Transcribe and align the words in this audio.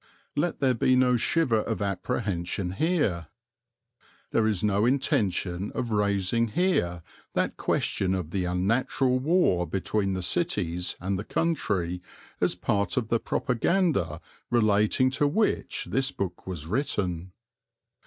Let 0.35 0.59
there 0.61 0.73
be 0.73 0.95
no 0.95 1.15
shiver 1.15 1.59
of 1.59 1.79
apprehension 1.79 2.71
here. 2.71 3.27
There 4.31 4.47
is 4.47 4.63
no 4.63 4.83
intention 4.87 5.71
of 5.75 5.91
raising 5.91 6.47
here 6.47 7.03
that 7.35 7.55
question 7.55 8.15
of 8.15 8.31
the 8.31 8.45
unnatural 8.45 9.19
war 9.19 9.67
between 9.67 10.13
the 10.13 10.23
cities 10.23 10.95
and 10.99 11.19
the 11.19 11.23
country 11.23 12.01
as 12.39 12.55
part 12.55 12.97
of 12.97 13.09
the 13.09 13.19
propaganda 13.19 14.21
relating 14.49 15.11
to 15.11 15.27
which 15.27 15.85
this 15.85 16.11
book 16.11 16.47
was 16.47 16.65
written. 16.65 17.33